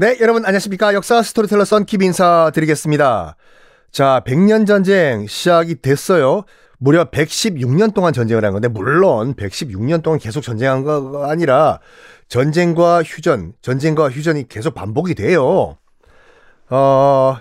네, 0.00 0.16
여러분 0.22 0.46
안녕하십니까. 0.46 0.94
역사 0.94 1.22
스토리텔러 1.22 1.64
썬킴 1.64 2.02
인사드리겠습니다. 2.02 3.36
자, 3.90 4.22
100년 4.26 4.66
전쟁 4.66 5.26
시작이 5.26 5.82
됐어요. 5.82 6.44
무려 6.78 7.10
116년 7.10 7.92
동안 7.92 8.14
전쟁을 8.14 8.42
한 8.42 8.52
건데, 8.52 8.68
물론 8.68 9.34
116년 9.34 10.02
동안 10.02 10.18
계속 10.18 10.40
전쟁한 10.40 10.84
거 10.84 11.26
아니라 11.28 11.80
전쟁과 12.28 13.02
휴전, 13.02 13.52
전쟁과 13.60 14.08
휴전이 14.08 14.48
계속 14.48 14.72
반복이 14.72 15.14
돼요. 15.14 15.76
어, 16.70 17.36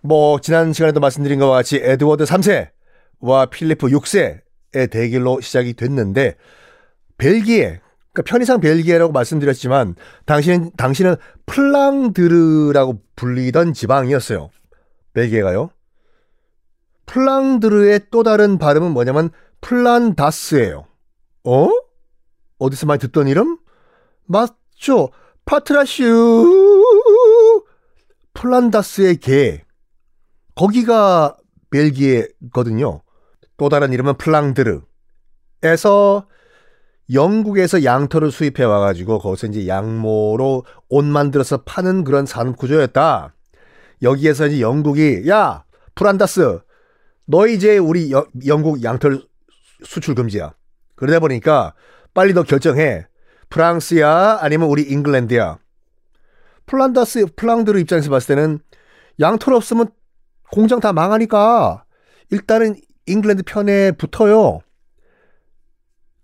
뭐, 0.00 0.40
지난 0.40 0.72
시간에도 0.72 1.00
말씀드린 1.00 1.40
것과 1.40 1.52
같이 1.52 1.80
에드워드 1.82 2.22
3세와 2.26 3.50
필리프 3.50 3.88
6세의 3.88 4.88
대결로 4.88 5.40
시작이 5.40 5.74
됐는데, 5.74 6.36
벨기에, 7.16 7.80
그러니까 8.18 8.22
편의상 8.22 8.60
벨기에라고 8.60 9.12
말씀드렸지만 9.12 9.94
당신 10.26 10.72
당신은 10.76 11.14
플랑드르라고 11.46 13.00
불리던 13.14 13.74
지방이었어요. 13.74 14.50
벨기에가요. 15.12 15.70
플랑드르의 17.06 18.06
또 18.10 18.24
다른 18.24 18.58
발음은 18.58 18.90
뭐냐면 18.90 19.30
플란다스예요. 19.60 20.86
어? 21.44 21.68
어디서 22.58 22.86
많이 22.86 22.98
듣던 23.00 23.28
이름? 23.28 23.58
맞죠. 24.26 25.10
파트라슈 25.44 26.04
플란다스의 28.34 29.18
개. 29.18 29.64
거기가 30.54 31.36
벨기에거든요. 31.70 33.02
또 33.56 33.68
다른 33.68 33.92
이름은 33.92 34.16
플랑드르에서 34.18 34.86
영국에서 37.12 37.84
양털을 37.84 38.30
수입해 38.30 38.64
와가지고 38.64 39.18
거기서 39.18 39.46
이제 39.48 39.66
양모로 39.66 40.64
옷 40.88 41.04
만들어서 41.04 41.62
파는 41.62 42.04
그런 42.04 42.26
산업 42.26 42.56
구조였다. 42.56 43.34
여기에서 44.02 44.46
이제 44.46 44.60
영국이 44.60 45.28
야 45.28 45.64
프란다스 45.94 46.60
너 47.26 47.46
이제 47.46 47.78
우리 47.78 48.12
여, 48.12 48.26
영국 48.46 48.82
양털 48.82 49.22
수출 49.84 50.14
금지야. 50.14 50.54
그러다 50.96 51.20
보니까 51.20 51.74
빨리 52.14 52.32
너 52.34 52.42
결정해. 52.42 53.06
프랑스야 53.48 54.38
아니면 54.40 54.68
우리 54.68 54.82
잉글랜드야. 54.82 55.58
플란다스 56.66 57.26
플랑드르 57.36 57.78
입장에서 57.80 58.10
봤을 58.10 58.34
때는 58.34 58.58
양털 59.20 59.54
없으면 59.54 59.88
공장 60.52 60.80
다 60.80 60.92
망하니까 60.92 61.84
일단은 62.30 62.76
잉글랜드 63.06 63.42
편에 63.44 63.92
붙어요. 63.92 64.60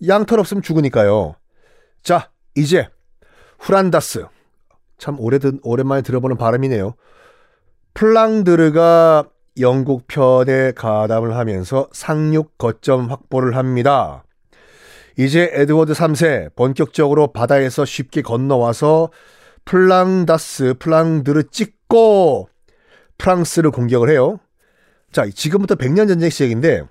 양털 0.09 0.39
없으면 0.39 0.63
죽으니까요. 0.63 1.37
자, 2.03 2.31
이제 2.55 2.89
후란다스. 3.59 4.27
참 4.99 5.19
오래든 5.19 5.61
오랜만에 5.63 6.03
들어보는 6.03 6.37
발음이네요. 6.37 6.95
플랑드르가 7.95 9.29
영국 9.61 10.07
편에 10.09 10.73
가담을 10.73 11.37
하면서 11.37 11.89
상륙 11.93 12.59
거점 12.59 13.11
확보를 13.11 13.57
합니다. 13.57 14.25
이제 15.17 15.51
에드워드 15.53 15.93
3세 15.93 16.55
본격적으로 16.57 17.29
바다에서 17.29 17.85
쉽게 17.85 18.23
건너와서 18.23 19.11
플랑다스, 19.65 20.75
플랑드르 20.79 21.45
찍고 21.51 22.49
프랑스를 23.19 23.71
공격을 23.71 24.11
해요. 24.11 24.41
자, 25.13 25.25
지금부터 25.33 25.77
100년 25.77 26.09
전쟁 26.09 26.29
시작인데 26.31 26.83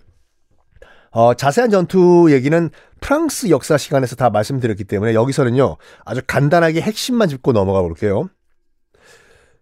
어, 1.14 1.36
자세한 1.36 1.70
전투 1.70 2.28
얘기는 2.32 2.70
프랑스 3.00 3.50
역사 3.50 3.78
시간에서 3.78 4.16
다 4.16 4.32
말씀드렸기 4.32 4.84
때문에 4.84 5.14
여기서는요, 5.14 5.78
아주 6.06 6.22
간단하게 6.26 6.82
핵심만 6.82 7.30
짚고 7.30 7.54
넘어가 7.54 7.82
볼게요. 7.82 8.30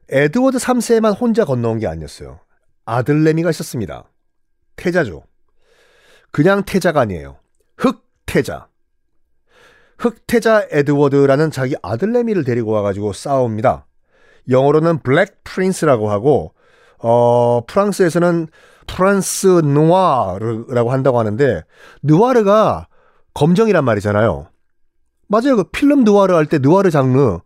에드워드 0.09 0.57
3세만 0.57 1.19
혼자 1.19 1.43
건너온 1.43 1.79
게 1.79 1.87
아니었어요. 1.87 2.39
아들내미가 2.85 3.49
있었습니다. 3.49 4.05
태자죠. 4.77 5.23
그냥 6.31 6.63
태자가 6.63 7.01
아니에요. 7.01 7.37
흑태자. 7.77 8.69
흑태자 9.97 10.67
에드워드라는 10.71 11.51
자기 11.51 11.75
아들내미를 11.81 12.45
데리고 12.45 12.71
와가지고 12.71 13.11
싸웁니다. 13.11 13.87
영어로는 14.49 14.99
Black 14.99 15.43
Prince라고 15.43 16.09
하고, 16.09 16.53
어, 16.97 17.65
프랑스에서는 17.67 18.47
Prince 18.95 19.47
Noir라고 19.63 20.91
한다고 20.91 21.19
하는데 21.19 21.63
noir가 22.03 22.87
검정이란 23.33 23.85
말이잖아요. 23.85 24.47
맞아요. 25.27 25.55
그 25.55 25.63
필름 25.63 26.03
누아르 26.03 26.33
할 26.33 26.45
때 26.47 26.59
누아르 26.59 26.91
장르 26.91 27.39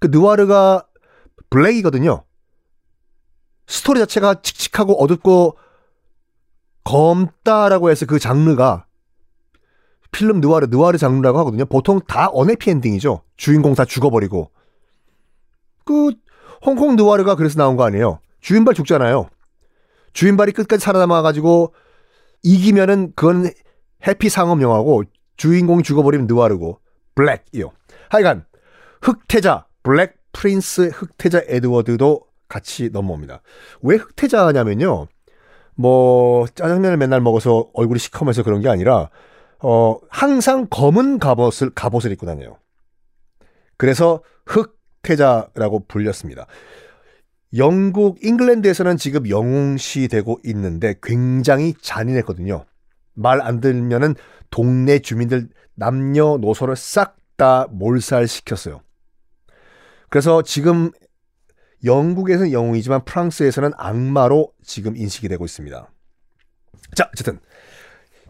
그 0.00 0.08
noir가 0.10 0.86
black이거든요. 1.50 2.24
스토리 3.66 4.00
자체가 4.00 4.40
칙칙하고 4.40 5.02
어둡고 5.02 5.58
검다라고 6.84 7.90
해서 7.90 8.06
그 8.06 8.18
장르가 8.18 8.86
필름 10.10 10.40
누아르 10.40 10.68
누아르 10.70 10.96
장르라고 10.96 11.38
하거든요. 11.40 11.66
보통 11.66 12.00
다 12.00 12.30
unhappy 12.32 12.70
ending이죠. 12.70 13.22
주인공 13.36 13.74
다 13.74 13.84
죽어버리고 13.84 14.50
그 15.84 16.12
홍콩 16.64 16.96
누아르가 16.96 17.34
그래서 17.34 17.58
나온 17.58 17.76
거 17.76 17.84
아니에요. 17.84 18.20
주윤발 18.40 18.72
죽잖아요. 18.74 19.28
주윤발이 20.12 20.52
끝까지 20.52 20.82
살아남아가지고 20.82 21.74
이기면은 22.42 23.12
그건 23.14 23.50
happy 24.06 24.28
상업 24.28 24.62
영화고 24.62 25.04
주인공이 25.36 25.82
죽어버리면 25.82 26.26
누아르고 26.26 26.80
black이요. 27.14 27.72
하여간 28.10 28.44
흑태자 29.02 29.66
Black 29.82 30.16
Prince 30.32 30.90
흑태자 30.94 31.42
에드워드도 31.46 32.22
같이 32.48 32.90
넘어옵니다. 32.90 33.42
왜 33.82 33.96
흑태자냐면요. 33.96 35.06
뭐 35.74 36.46
짜장면을 36.48 36.96
맨날 36.96 37.20
먹어서 37.20 37.70
얼굴이 37.74 37.98
시커면서 37.98 38.42
그런 38.42 38.60
게 38.60 38.68
아니라 38.68 39.10
어 39.60 39.96
항상 40.08 40.66
검은 40.68 41.18
갑옷을 41.18 41.70
갑옷을 41.70 42.12
입고 42.12 42.26
다녀요. 42.26 42.58
그래서 43.76 44.22
흑태자라고 44.46 45.86
불렸습니다. 45.86 46.46
영국, 47.56 48.22
잉글랜드에서는 48.22 48.96
지금 48.96 49.28
영웅시되고 49.28 50.40
있는데 50.44 50.94
굉장히 51.02 51.74
잔인했거든요. 51.80 52.64
말 53.14 53.40
안 53.40 53.60
들면은 53.60 54.14
동네 54.50 54.98
주민들 54.98 55.48
남녀노소를 55.74 56.76
싹 56.76 57.18
다 57.38 57.68
몰살시켰어요. 57.70 58.82
그래서 60.10 60.42
지금 60.42 60.90
영국에서는 61.84 62.52
영웅이지만 62.52 63.04
프랑스에서는 63.04 63.70
악마로 63.76 64.52
지금 64.64 64.96
인식이 64.96 65.28
되고 65.28 65.44
있습니다. 65.44 65.88
자, 66.96 67.08
어쨌든 67.12 67.38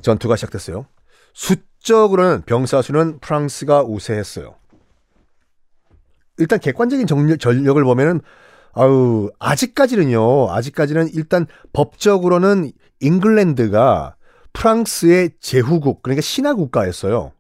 전투가 0.03 0.37
시작됐어요. 0.37 0.87
수적으로는 1.33 2.43
병사 2.43 2.83
수는 2.83 3.19
프랑스가 3.21 3.83
우세했어요. 3.83 4.57
일단 6.37 6.61
객관적인 6.61 7.07
전력을 7.39 7.83
보면은 7.83 8.21
아유, 8.79 9.29
아직까지는요, 9.41 10.53
아직까지는 10.53 11.09
일단 11.13 11.49
법적으로는 11.73 12.71
잉글랜드가 13.01 14.15
프랑스의 14.53 15.33
제후국, 15.41 16.01
그러니까 16.01 16.21
신화 16.21 16.55
국가였어요. 16.55 17.33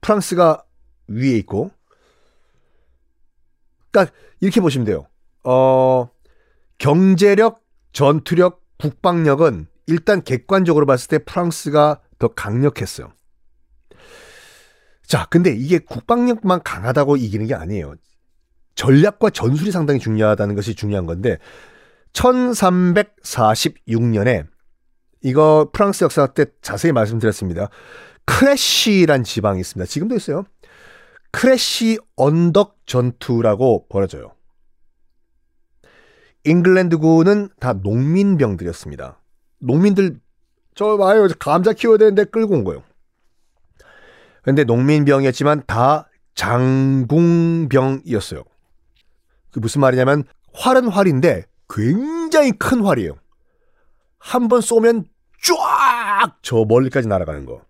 프랑스가 0.00 0.64
위에 1.06 1.36
있고. 1.38 1.70
그러니까 3.92 4.12
이렇게 4.40 4.60
보시면 4.60 4.84
돼요. 4.84 5.06
어, 5.44 6.10
경제력, 6.78 7.62
전투력, 7.92 8.64
국방력은 8.78 9.68
일단 9.86 10.24
객관적으로 10.24 10.84
봤을 10.84 11.08
때 11.08 11.18
프랑스가 11.18 12.00
더 12.18 12.26
강력했어요. 12.26 13.12
자, 15.06 15.26
근데 15.30 15.54
이게 15.54 15.78
국방력만 15.78 16.64
강하다고 16.64 17.16
이기는 17.16 17.46
게 17.46 17.54
아니에요. 17.54 17.94
전략과 18.78 19.28
전술이 19.30 19.72
상당히 19.72 19.98
중요하다는 19.98 20.54
것이 20.54 20.76
중요한 20.76 21.04
건데 21.04 21.38
1346년에 22.12 24.46
이거 25.22 25.68
프랑스 25.72 26.04
역사 26.04 26.28
때 26.28 26.46
자세히 26.62 26.92
말씀드렸습니다. 26.92 27.70
크래쉬란 28.24 29.24
지방이 29.24 29.58
있습니다. 29.60 29.88
지금도 29.88 30.14
있어요. 30.14 30.44
크래쉬 31.32 31.98
언덕 32.14 32.76
전투라고 32.86 33.88
벌어져요. 33.88 34.30
잉글랜드군은 36.44 37.48
다 37.58 37.72
농민병들이었습니다. 37.72 39.20
농민들 39.58 40.20
저 40.76 40.94
와요 40.94 41.26
감자 41.40 41.72
키워야 41.72 41.98
되는데 41.98 42.22
끌고 42.24 42.54
온 42.54 42.62
거예요. 42.62 42.84
근데 44.42 44.62
농민병이었지만 44.62 45.64
다 45.66 46.08
장궁병이었어요. 46.36 48.44
그 49.58 49.60
무슨 49.60 49.80
말이냐면 49.80 50.24
활은 50.54 50.88
활인데 50.88 51.44
굉장히 51.68 52.52
큰 52.52 52.84
활이에요. 52.84 53.16
한 54.18 54.48
번 54.48 54.60
쏘면 54.60 55.04
쫙 55.42 56.38
저 56.42 56.64
멀리까지 56.64 57.06
날아가는 57.08 57.44
거. 57.44 57.62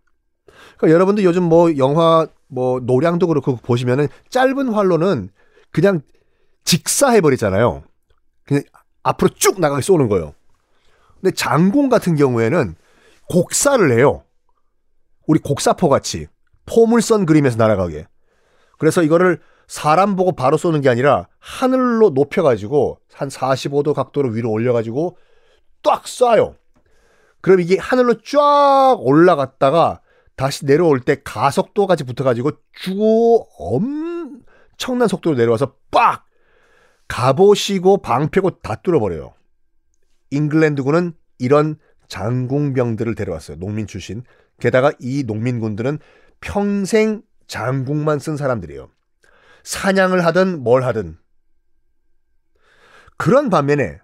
그러니까 0.77 0.95
여러분들 0.95 1.25
요즘 1.25 1.43
뭐 1.43 1.77
영화 1.77 2.27
뭐 2.47 2.81
노량도 2.81 3.27
그렇고 3.27 3.57
보시면은 3.57 4.09
짧은 4.31 4.69
활로는 4.69 5.31
그냥 5.71 6.01
직사해 6.65 7.21
버리잖아요. 7.21 7.83
그냥 8.45 8.63
앞으로 9.03 9.31
쭉 9.35 9.61
나가게 9.61 9.83
쏘는 9.83 10.09
거예요. 10.09 10.35
근데 11.21 11.35
장공 11.35 11.89
같은 11.89 12.17
경우에는 12.17 12.75
곡사를 13.29 13.91
해요. 13.93 14.25
우리 15.27 15.41
곡사포 15.41 15.89
같이 15.89 16.27
포물선 16.67 17.27
그림에서 17.27 17.57
날아가게. 17.57 18.07
그래서 18.79 19.03
이거를 19.03 19.41
사람 19.69 20.17
보고 20.17 20.33
바로 20.33 20.57
쏘는 20.57 20.81
게 20.81 20.89
아니라 20.89 21.29
하늘로 21.39 22.11
높여가지고 22.11 22.99
한 23.13 23.29
45도 23.29 23.95
각도로 23.95 24.31
위로 24.31 24.51
올려가지고 24.51 25.19
딱 25.83 26.05
쏴요. 26.05 26.57
그럼 27.43 27.61
이게 27.61 27.79
하늘로 27.79 28.21
쫙 28.23 28.97
올라갔다가 28.99 30.01
다시 30.37 30.65
내려올 30.67 31.01
때 31.01 31.21
가속도까지 31.23 32.05
붙어가지고 32.05 32.53
쭉 32.73 33.45
엄청난 33.59 35.07
속도로 35.07 35.37
내려와서 35.37 35.75
빡! 35.91 36.25
갑오시고 37.09 37.99
방패고 37.99 38.61
다 38.61 38.77
뚫어버려요. 38.77 39.35
잉글랜드군은 40.31 41.13
이런 41.39 41.79
장궁병들을 42.09 43.15
데려왔어요. 43.15 43.59
농민 43.59 43.87
출신. 43.87 44.23
게다가 44.61 44.93
이 44.99 45.25
농민군들은 45.25 45.99
평생 46.41 47.23
장궁만 47.47 48.19
쓴 48.19 48.37
사람들이에요. 48.37 48.91
사냥을 49.63 50.25
하든 50.27 50.63
뭘 50.63 50.83
하든. 50.85 51.19
그런 53.17 53.51
반면에 53.51 53.99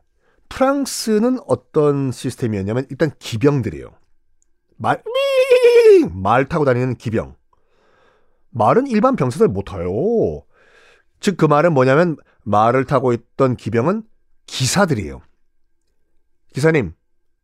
프랑스는 0.49 1.39
어떤 1.47 2.13
시스템이었냐면 2.13 2.87
일단 2.91 3.11
기병들이에요. 3.19 3.97
말, 4.77 5.03
말 6.11 6.47
타고 6.47 6.65
다니는 6.65 6.97
기병. 6.97 7.37
말은 8.51 8.87
일반 8.87 9.17
병사들 9.17 9.49
못 9.49 9.65
타요. 9.65 9.91
즉 11.21 11.37
그 11.37 11.47
말은 11.47 11.73
뭐냐면 11.73 12.17
말을 12.43 12.85
타고 12.85 13.13
있던 13.13 13.57
기병은 13.57 14.05
기사들이에요. 14.47 15.23
기사님, 16.53 16.95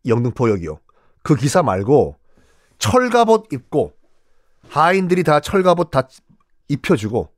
영등포역이요. 0.06 0.78
그 1.22 1.34
기사 1.34 1.62
말고 1.62 2.16
철갑옷 2.78 3.52
입고 3.52 3.94
하인들이 4.68 5.24
다 5.24 5.40
철갑옷 5.40 5.90
다 5.90 6.08
입혀주고 6.68 7.32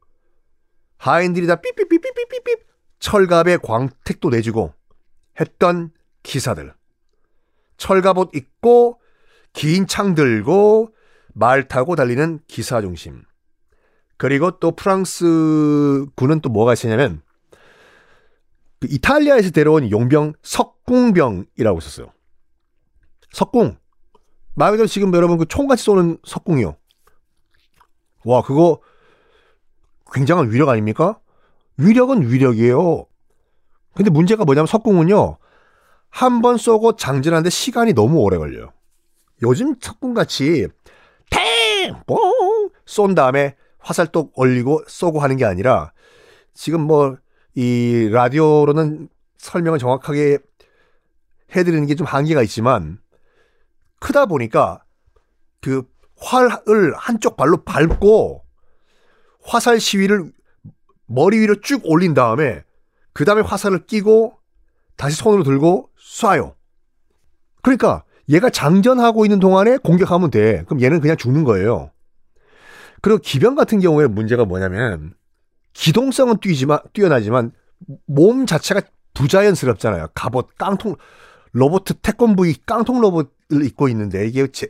하인들이 1.02 1.49
다 1.49 1.56
삐삐삐삐삐삐삐 1.56 2.56
철갑에 3.00 3.56
광택도 3.56 4.31
내주고 4.31 4.72
했던 5.40 5.90
기사들. 6.22 6.72
철갑옷 7.76 8.31
입고 8.37 9.00
긴 9.52 9.88
창 9.88 10.14
들고 10.14 10.94
말 11.34 11.66
타고 11.66 11.96
달리는 11.96 12.38
기사 12.46 12.81
중심. 12.81 13.25
그리고 14.16 14.60
또 14.60 14.76
프랑스 14.76 16.06
군은 16.14 16.40
또 16.40 16.49
뭐가 16.49 16.75
있었냐면 16.75 17.22
그 18.78 18.87
이탈리아에서 18.88 19.50
데려온 19.50 19.90
용병 19.90 20.34
석궁병이라고 20.44 21.78
있었어요. 21.78 22.12
석궁. 23.32 23.76
말 24.55 24.70
그대로 24.70 24.87
지금 24.87 25.12
여러분 25.14 25.37
그 25.37 25.46
총같이 25.46 25.82
쏘는 25.82 26.19
석궁이요. 26.25 26.76
와, 28.25 28.43
그거 28.43 28.81
굉장한 30.12 30.50
위력 30.50 30.69
아닙니까? 30.69 31.19
위력은 31.79 32.29
위력이에요. 32.31 33.06
근데 33.94 34.11
문제가 34.11 34.44
뭐냐면 34.44 34.67
석궁은요. 34.67 35.38
한 36.11 36.43
번 36.43 36.59
쏘고 36.59 36.97
장전하는데 36.97 37.49
시간이 37.49 37.94
너무 37.94 38.19
오래 38.20 38.37
걸려요. 38.37 38.73
요즘 39.43 39.75
석궁같이 39.81 40.69
탱! 41.31 41.94
뽕! 42.06 42.19
쏜 42.85 43.14
다음에 43.14 43.56
화살독 43.79 44.38
올리고 44.38 44.82
쏘고 44.87 45.20
하는 45.20 45.37
게 45.37 45.44
아니라 45.44 45.93
지금 46.55 46.82
뭐 46.82 47.17
이 47.55 48.08
라디오로는 48.11 49.08
설명을 49.37 49.79
정확하게 49.79 50.38
해드리는 51.55 51.87
게 51.87 51.94
좀 51.94 52.06
한계가 52.06 52.43
있지만 52.44 52.99
크다 54.00 54.25
보니까 54.25 54.82
그 55.61 55.82
활을 56.17 56.94
한쪽 56.97 57.37
발로 57.37 57.62
밟고 57.62 58.43
화살 59.44 59.81
시위를 59.81 60.33
머리 61.06 61.39
위로 61.39 61.61
쭉 61.61 61.83
올린 61.85 62.15
다음에 62.15 62.62
그 63.12 63.25
다음에 63.25 63.43
화살을 63.43 63.87
끼고 63.87 64.39
다시 64.97 65.17
손으로 65.17 65.43
들고 65.43 65.91
쏴요. 65.99 66.55
그러니까 67.62 68.05
얘가 68.29 68.50
장전하고 68.50 69.25
있는 69.25 69.41
동안에 69.41 69.79
공격하면 69.79 70.31
돼. 70.31 70.65
그럼 70.67 70.81
얘는 70.81 71.00
그냥 71.00 71.17
죽는 71.17 71.44
거예요. 71.44 71.91
그리고 73.00 73.19
기병 73.19 73.55
같은 73.56 73.81
경우에 73.81 74.06
문제가 74.06 74.44
뭐냐면 74.44 75.15
기동성은 75.72 76.39
뛰지만 76.39 76.79
뛰어나지만 76.93 77.53
몸 78.06 78.46
자체가 78.46 78.82
부자연스럽잖아요. 79.15 80.08
갑옷 80.15 80.56
깡통 80.56 80.96
로봇 81.53 81.84
태권브이 82.01 82.55
깡통 82.65 83.01
로봇을 83.01 83.65
입고 83.65 83.89
있는데 83.89 84.27
이게 84.27 84.46
제, 84.53 84.69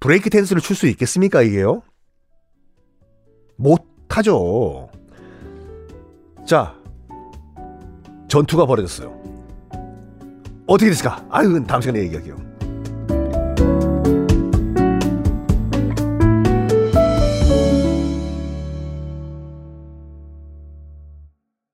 브레이크 0.00 0.28
댄스를 0.30 0.60
출 0.60 0.76
수 0.76 0.86
있겠습니까 0.88 1.42
이게요? 1.42 1.82
못하죠. 3.56 4.88
자 6.46 6.74
전투가 8.28 8.66
벌어졌어요. 8.66 9.14
어떻게 10.66 10.90
됐을까? 10.90 11.24
아유 11.30 11.62
다음 11.66 11.80
시간에 11.80 12.00
얘기할게요. 12.00 12.36